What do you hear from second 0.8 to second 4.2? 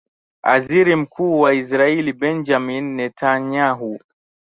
mkuu wa israel benjamin netanyahu